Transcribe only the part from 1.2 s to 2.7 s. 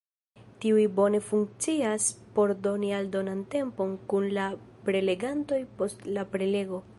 funkcias por